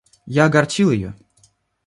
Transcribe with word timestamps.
Я 0.39 0.45
огорчил 0.45 0.89
ее. 0.89 1.13